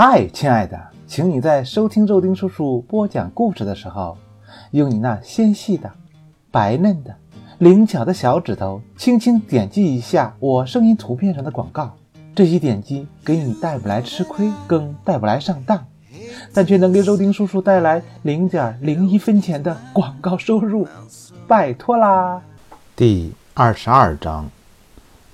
[0.00, 4.16] 嗨，亲爱的，请你在收听肉丁叔叔播讲故事的时候，
[4.70, 5.90] 用你那纤细的、
[6.52, 7.12] 白嫩的、
[7.58, 11.96] 灵巧的小指头，轻轻点击一下我声音图片上的广告。
[12.32, 15.84] 这些点击给你带不来吃亏，更带不来上当，
[16.54, 20.86] 但却能给肉丁叔叔带来零点零一分钱的广告收入，
[21.48, 22.40] 拜托啦！
[22.94, 24.48] 第二十二章，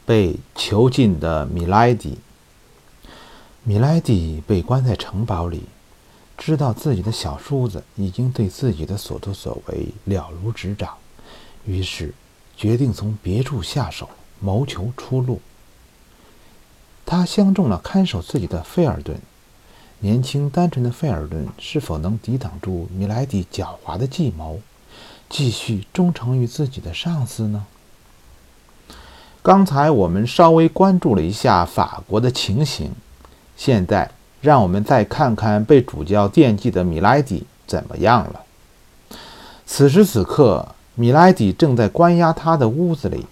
[0.06, 2.16] 被囚禁的米莱迪。
[3.66, 5.62] 米莱迪被关在城堡里，
[6.36, 10.98] 知道自己的小叔子已经对自己的所作所为了如指掌，
[11.64, 12.12] 于是
[12.54, 15.40] 决定从别处下手，谋求出路。
[17.06, 19.18] 他相中了看守自己的费尔顿。
[20.00, 24.60] 年轻单纯的费尔顿是否能抵挡住米莱迪狡猾的计谋，
[25.30, 27.64] 继续忠诚于自己的上司呢？
[29.40, 32.92] 刚才我们稍微关注了一下法国的情形，
[33.56, 38.40] 现在让我们再看看被主教惦记的米莱迪怎么样了。
[39.66, 43.26] 此时此刻，米莱迪正在关押他的屋子里，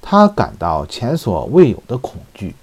[0.00, 2.54] 他感到前所未有的恐惧。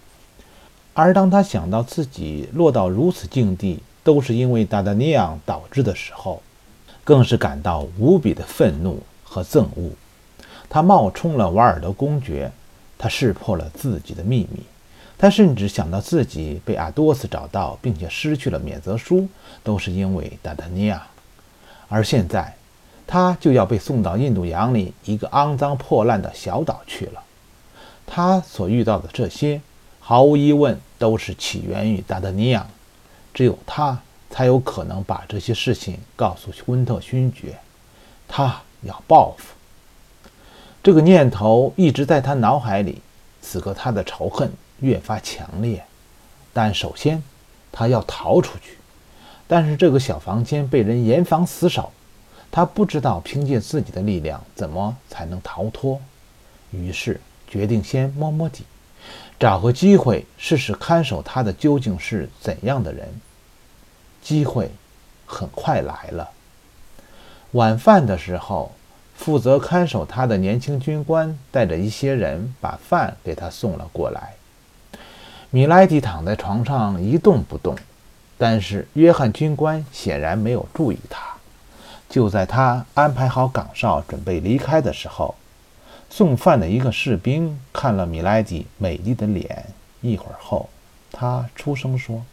[0.93, 6.41] 而当他想到自己落到如此境地都是因为达达尼昂导致的时候，
[7.03, 9.91] 更是感到无比的愤怒和憎恶。
[10.69, 12.51] 他冒充了瓦尔德公爵，
[12.97, 14.61] 他识破了自己的秘密，
[15.19, 19.27] 他甚至想到自己被阿多斯找到，并且失去了免责书，
[19.61, 21.05] 都是因为达达尼亚。
[21.89, 22.55] 而现在，
[23.05, 27.21] 他就要被送到印度洋里一个肮脏破烂的小岛去了。
[28.07, 29.61] 他所遇到的这些。
[30.01, 32.65] 毫无疑问，都是起源于达达尼亚，
[33.31, 33.99] 只有他
[34.31, 37.59] 才有可能把这些事情告诉温特勋爵。
[38.27, 39.53] 他要报复。
[40.81, 43.03] 这个念头一直在他脑海里，
[43.39, 45.83] 此刻他的仇恨越发强烈。
[46.53, 47.23] 但首先，
[47.71, 48.77] 他要逃出去。
[49.47, 51.91] 但是这个小房间被人严防死守，
[52.51, 55.99] 他不知道凭借自己的力量怎么才能逃脱。
[56.71, 58.63] 于是决定先摸摸底。
[59.39, 63.07] 找个机会试试看守他的究竟是怎样的人。
[64.21, 64.69] 机会
[65.25, 66.29] 很快来了。
[67.53, 68.71] 晚饭的时候，
[69.15, 74.35] 负责看守他的年轻军官带着一些人把饭给他送了过来。
[75.51, 77.75] 米莱迪躺在床上一动不动，
[78.37, 81.23] 但是约翰军官显然没有注意他。
[82.07, 85.35] 就在他安排好岗哨准备离开的时候。
[86.11, 89.67] 送饭的一个士兵看了米莱迪美丽的脸，
[90.01, 90.67] 一会儿后，
[91.11, 92.23] 他出声说：“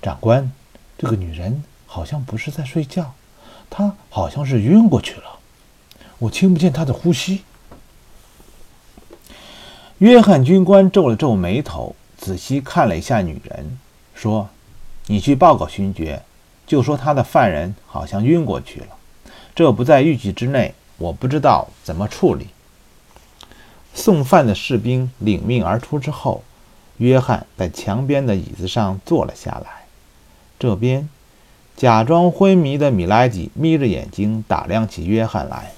[0.00, 0.52] 长官，
[0.96, 3.14] 这个女人好像不是在睡觉，
[3.68, 5.24] 她好像是晕过去了，
[6.20, 7.42] 我听不见她的呼吸。”
[10.02, 13.78] 约翰军官皱了皱眉头，仔细看了一下女人，
[14.16, 14.48] 说
[15.06, 16.20] ：“你去报告勋爵，
[16.66, 18.88] 就说他的犯人好像晕过去了，
[19.54, 22.48] 这不在预计之内。”我不知道怎么处理。
[23.94, 26.42] 送饭的士兵领命而出之后，
[26.96, 29.84] 约翰在墙边的椅子上坐了下来。
[30.58, 31.08] 这边，
[31.76, 35.70] 假装昏迷的米莱迪眯着眼睛打量起约翰来。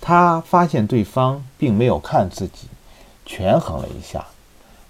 [0.00, 2.68] 他发现对方并没有看自己，
[3.26, 4.24] 权衡了一下，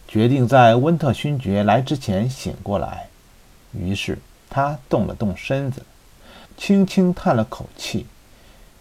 [0.06, 3.08] 决定在温特勋爵来之前醒过来。
[3.72, 5.82] 于是他动了动身子，
[6.56, 8.06] 轻轻叹了口气。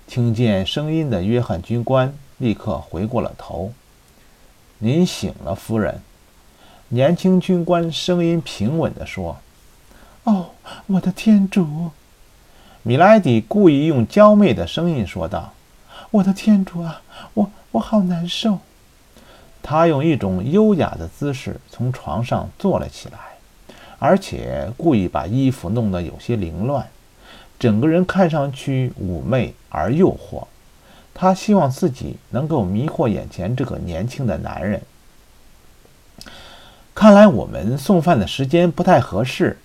[0.07, 3.73] 听见声音的约翰军官立刻回过了头。
[4.77, 6.01] “您醒了，夫人。”
[6.89, 9.38] 年轻军官声音平稳地说。
[10.25, 10.51] “哦，
[10.85, 11.89] 我的天主！”
[12.83, 15.53] 米莱迪故意用娇媚的声音说道。
[16.11, 17.01] “我的天主啊，
[17.33, 18.59] 我我好难受。”
[19.67, 23.17] 他用一种优雅的姿势从床上坐了起来，
[23.97, 26.87] 而且故意把衣服弄得有些凌乱。
[27.57, 30.45] 整个人看上去妩媚而诱惑，
[31.15, 34.79] 他希望自己能够迷惑眼前这个年轻的男人。
[36.93, 39.57] 看来我们送饭的时间不太合适。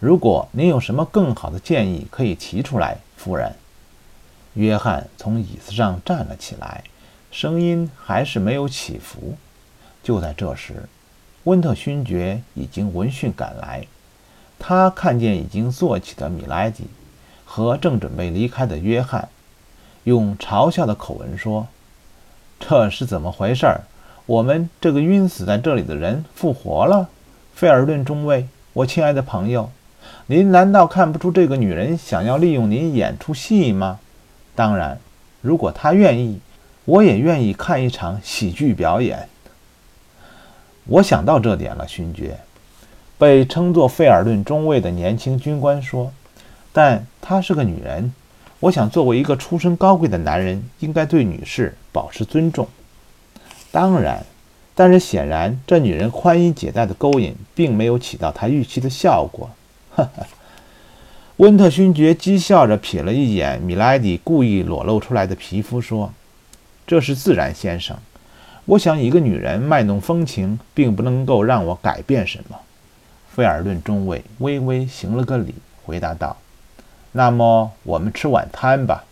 [0.00, 3.52] 如果您有什么更好的建议，可以提出来，夫人。
[4.54, 6.84] 约翰从椅子上站了起来，
[7.38, 9.36] 声音还是没有起伏。
[10.02, 10.88] 就在这时，
[11.44, 13.86] 温特勋爵已经闻讯赶来，
[14.58, 16.84] 他看见已经坐起的米莱迪。
[17.44, 19.28] 和正准备离开的约翰，
[20.04, 21.68] 用嘲笑的口吻说
[22.58, 23.66] ：“这是怎么回事？
[24.24, 27.10] 我们这个晕死在这里的人复活了？”
[27.54, 29.70] 费尔顿中尉，我亲爱的朋友，
[30.28, 34.00] 您难道看不出这个女人想要利用您演出戏吗？
[34.54, 34.98] 当然，
[35.42, 36.40] 如果她愿意，
[36.86, 39.28] 我也愿意看一场喜剧表演。
[40.86, 42.38] 我想到这点了，勋爵。
[43.18, 46.12] 被称作费尔顿中尉的年轻军官说
[46.72, 48.12] ：“但她是个女人，
[48.60, 52.68] 我想作为一个出身高贵的男人，应该对女士保持尊重。”
[53.72, 54.24] 当然，
[54.74, 59.50] 但是显然，这女人宽衣解带的勾引并没有起到他预期的效果。
[59.94, 60.26] 哈哈，
[61.38, 66.12] 温特勋爵讥笑着瞥了一眼米莱迪故意裸露出来的皮肤，说
[66.86, 67.96] ：“这是自然，先生。
[68.64, 72.58] 我想，一个女人卖弄风情，并不能够让我改变什么。”
[73.34, 75.54] 菲尔顿中尉微微行了个礼，
[75.84, 76.36] 回答道
[77.12, 79.04] ：“那么，我们吃晚餐吧，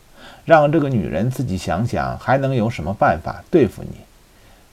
[0.44, 3.98] 让这个女人自己想想，还能有什么办法对付你。”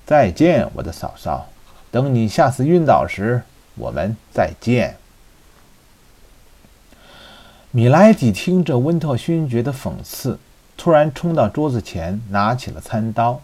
[0.06, 1.48] 再见，我的嫂嫂。
[1.92, 3.44] 等你下次晕倒时，
[3.76, 4.96] 我们再见。
[7.72, 10.40] 米莱迪听着温特勋爵的讽刺，
[10.82, 13.40] 突然冲到桌子前，拿起了餐刀。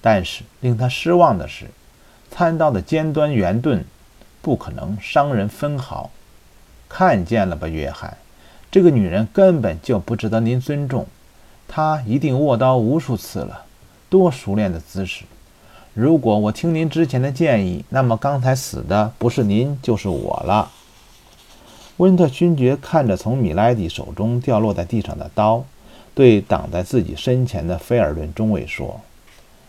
[0.00, 1.66] 但是令他失望的是，
[2.30, 3.84] 餐刀的尖端圆钝，
[4.40, 6.08] 不可能伤人分毫。
[6.88, 8.16] 看见了吧，约翰，
[8.70, 11.08] 这个女人根本就不值得您尊重。
[11.66, 13.64] 她一定握刀无数次了，
[14.08, 15.24] 多熟练的姿势！
[15.94, 20.70] 如果我听您之前的建议，那么刚才死的不是您就是我了。
[21.96, 25.64] 温特勋爵看着从米莱迪手中掉落在地上的刀，
[26.18, 29.00] 对挡在自己身前的菲尔顿中尉说：“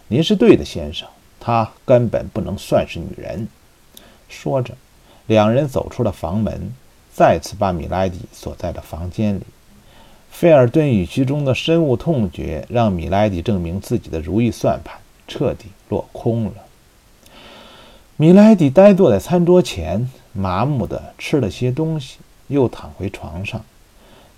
[0.10, 1.08] 您是对的，先生，
[1.40, 3.48] 她根本不能算是女人。”
[4.28, 4.74] 说着，
[5.28, 6.74] 两人走出了房门，
[7.14, 9.44] 再次把米莱迪锁在了房间里。
[10.32, 15.00] 菲尔顿语气中的深恶痛绝，让米莱迪证明自己的如意算盘。
[15.28, 16.54] 彻底落空了。
[18.18, 22.18] 米莱迪呆坐在餐桌前，麻木地吃了些东西，
[22.48, 23.64] 又躺回床上。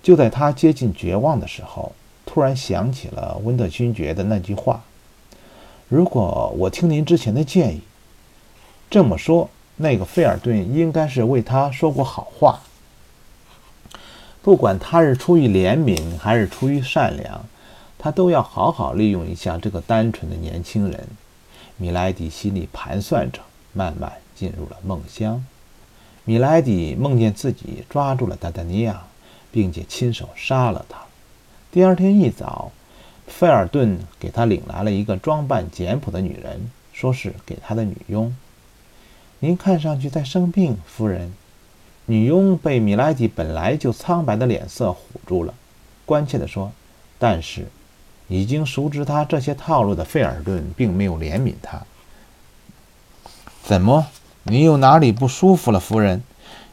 [0.02, 1.92] 就在他接近绝望的时候，
[2.32, 4.82] 突然想起了温特勋爵的那句话
[5.90, 7.82] ：“如果我听您之前的建议，
[8.88, 12.60] 这么说，那个菲尔顿应该是为他说过好话。
[14.40, 17.44] 不管他是出于怜悯还是出于善良。”
[17.98, 21.06] 他都要好好利用一下这个单纯的年轻人。
[21.76, 23.40] 米莱迪心里盘算着，
[23.74, 25.44] 慢慢进入了梦乡。
[26.24, 29.02] 米莱迪梦见自己抓住了达达尼亚，
[29.52, 30.98] 并且亲手杀了他。
[31.72, 32.70] 第二天一早，
[33.26, 38.36] 费尔顿给他领来了一个装扮简朴的女人，说是给他的女佣。
[39.38, 41.32] 您看上去在生病，夫人。
[42.04, 44.96] 女佣被米莱迪本来就苍白的脸色唬
[45.26, 45.54] 住了，
[46.04, 46.70] 关切地说
[47.18, 47.66] ：“但是。”
[48.28, 51.82] 已经熟知他这些套路的费尔顿并没有怜悯他。
[53.62, 54.06] 怎么，
[54.42, 56.22] 你有哪里不舒服了，夫人？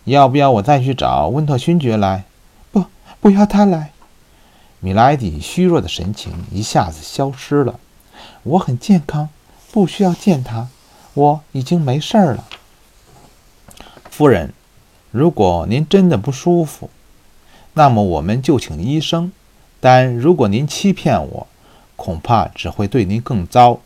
[0.03, 2.25] 要不要我再去找温特勋爵来？
[2.71, 2.83] 不，
[3.21, 3.91] 不要他来。
[4.81, 7.79] 米莱迪虚弱的神情一下子消失了。
[8.43, 9.29] 我很健康，
[9.71, 10.69] 不需要见他，
[11.13, 12.45] 我已经没事儿了。
[14.09, 14.53] 夫人，
[15.11, 16.89] 如果您真的不舒服，
[17.73, 19.31] 那么我们就请医生。
[19.81, 21.47] 但如果您欺骗我，
[21.95, 23.79] 恐怕只会对您更糟。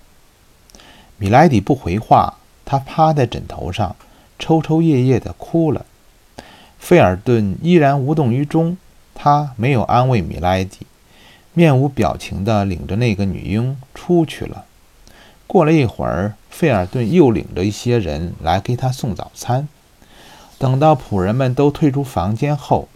[1.17, 2.35] 米莱迪不回话，
[2.65, 3.95] 他趴在枕头上，
[4.37, 5.85] 抽抽噎噎地哭了。
[6.77, 8.77] 费尔顿依然无动于衷，
[9.15, 10.87] 他没有安慰米莱迪，
[11.53, 14.65] 面无表情地领着那个女佣出去了。
[15.45, 19.67] 过了一会儿，费尔顿又领着一些人来给他送早餐。
[20.57, 22.87] 等到仆人们都退出房间后，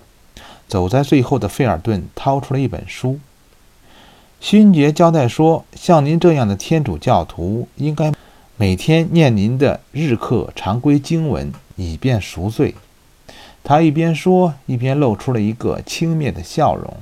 [0.67, 3.19] 走在最后的费尔顿掏出了一本书。
[4.39, 8.13] 勋爵交代说：“像您这样的天主教徒，应该
[8.55, 12.75] 每天念您的日课常规经文，以便赎罪。”
[13.69, 16.93] 他一边说，一边露出了一个轻蔑的笑容。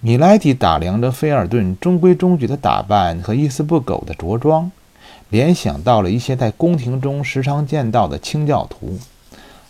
[0.00, 4.70] 米莱蒂打量着菲尔顿中规中矩的打扮和一丝不苟的着装，
[5.30, 8.98] 联想到了一些在宫廷中时常见到的清教徒。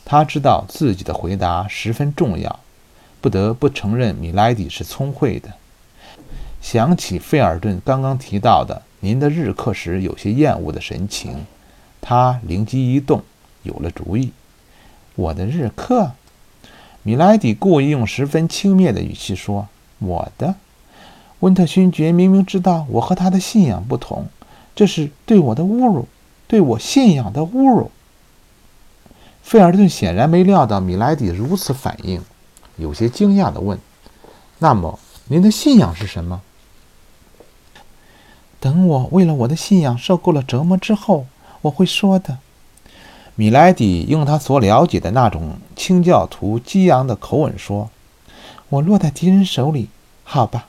[0.05, 2.59] 他知道自己的回答十分重要，
[3.21, 5.51] 不得不承认米莱迪是聪慧的。
[6.61, 11.47] 想起费尔顿刚刚提到的您的日课时有些厌恶的神情，
[12.01, 13.23] 他灵机一动，
[13.63, 14.33] 有了主意。
[15.17, 16.13] 我的日课？
[17.03, 19.69] 米莱迪故意用十分轻蔑的语气说
[20.01, 20.57] ：“我的。”
[21.41, 24.27] 温特勋爵明明知道我和他的信仰不同，
[24.75, 26.09] 这是对我的侮辱，
[26.49, 27.91] 对我信仰的侮辱。
[29.43, 32.23] 费尔顿显然没料到米莱迪如此反应，
[32.77, 33.79] 有些惊讶地问
[34.59, 36.41] ：“那么，您的信仰是什么？”
[38.59, 41.27] 等我为了我的信仰受够了折磨之后，
[41.61, 42.39] 我会说的。
[43.37, 47.91] 米莱迪用他所了解的那种清教徒激昂的口吻说
[48.71, 49.89] ：“我落在敌人手里，
[50.25, 50.69] 好吧，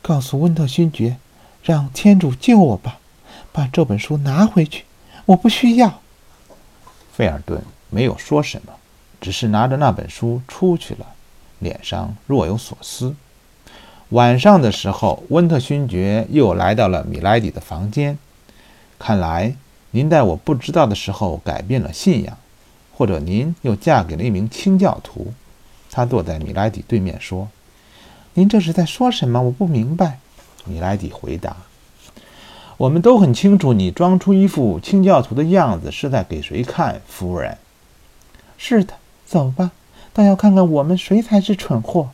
[0.00, 1.16] 告诉温特勋爵，
[1.62, 2.98] 让天主救我吧，
[3.52, 4.84] 把这本书拿回去，
[5.26, 6.00] 我不需要。”
[7.12, 7.62] 费尔顿。
[7.90, 8.72] 没有说什么，
[9.20, 11.06] 只是拿着那本书出去了，
[11.60, 13.14] 脸上若有所思。
[14.08, 18.18] 晚上的时候，温特勋爵又来到了米莱迪的房间。
[18.98, 19.54] 看来
[19.94, 22.36] 您在我不知道的时候改变了信仰，
[22.96, 25.32] 或者您又嫁给了一名清教徒。
[25.88, 27.48] 他坐在米莱迪对面说
[28.34, 29.40] ：“您这是在说什么？
[29.40, 30.18] 我不明白。”
[30.66, 31.58] 米莱迪回答
[32.76, 37.56] ：“我们都很清楚，你装出一副清教徒的样子是在给谁看，夫人
[38.58, 39.70] ？”“是的，走吧，
[40.12, 42.08] 倒要看看我们谁才是蠢货。”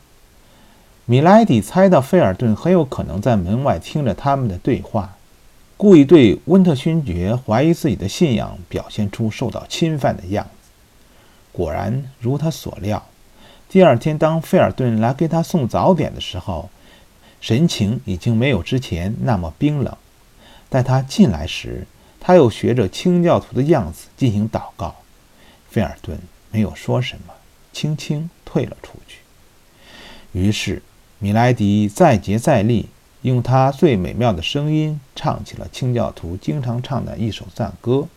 [1.05, 5.15] 米莱迪猜到费尔顿很有可能在门外听着他们的对话，
[5.81, 10.69] 故意对温特勋爵怀疑自己的信仰表现出受到侵犯的样子。
[11.51, 13.03] 果然如他所料，
[13.67, 16.69] 第二天当费尔顿来给他送早点的时候，
[17.39, 19.97] 神情已经没有之前那么冰冷。
[20.69, 21.87] 待他进来时，
[22.19, 24.93] 他又学着清教徒的样子进行祷告。
[25.67, 26.19] 费尔顿
[26.51, 27.33] 没有说什么，
[27.73, 29.21] 轻轻退了出去。
[30.33, 30.83] 于是。
[31.23, 32.87] 米莱迪再接再厉，
[33.21, 38.07] 用他最美妙的声音唱起了清教徒经常唱的一首赞歌。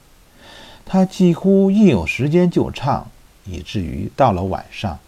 [0.86, 3.10] 他几乎一有时间就唱，
[3.44, 4.98] 以至于到了晚上，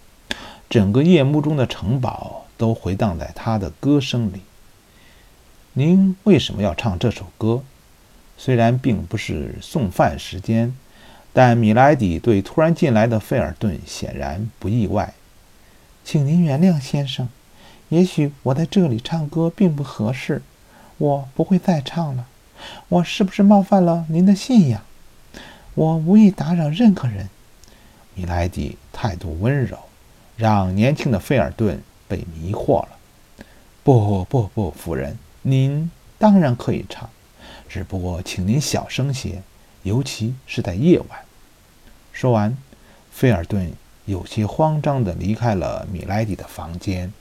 [0.68, 4.40] 整个夜幕中的城堡都回荡在他的歌声里。
[5.74, 7.62] 您为什么要唱这首歌？
[8.38, 10.74] 虽然并不是送饭时间，
[11.32, 15.14] 但米莱迪对突然进来的费尔顿显然不意外。
[16.04, 17.28] 请您原谅，先生。
[17.88, 20.42] 也许我在这里唱歌并不合适，
[20.98, 22.26] 我不会再唱了。
[22.88, 24.82] 我是不是冒犯了您的信仰？
[25.74, 27.28] 我无意打扰任何人。
[28.14, 29.78] 米莱迪态度温柔，
[30.36, 32.88] 让年轻的菲尔顿被迷惑了。
[33.84, 37.08] 不不不，夫人，您当然可以唱，
[37.68, 39.42] 只不过请您小声些，
[39.82, 41.20] 尤其是在夜晚。
[42.10, 42.56] 说完，
[43.12, 43.70] 菲尔顿
[44.06, 47.12] 有些慌张地离开了米莱迪的房间。